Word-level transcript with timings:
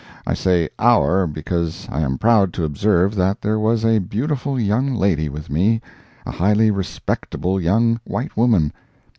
[I 0.25 0.33
say 0.33 0.67
"our" 0.79 1.27
because 1.27 1.87
I 1.91 1.99
am 2.01 2.17
proud 2.17 2.53
to 2.53 2.63
observe 2.63 3.13
that 3.13 3.39
there 3.39 3.59
was 3.59 3.85
a 3.85 3.99
beautiful 3.99 4.59
young 4.59 4.95
lady 4.95 5.29
with 5.29 5.47
me—a 5.51 6.31
highly 6.31 6.71
respectable 6.71 7.61
young 7.61 7.99
white 8.05 8.35
woman. 8.35 8.73